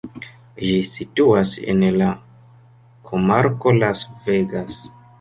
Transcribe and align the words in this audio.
Ĝi 0.67 0.79
situas 0.91 1.53
en 1.75 1.85
la 2.03 2.09
komarko 3.13 3.79
Las 3.81 4.07
Vegas. 4.29 4.85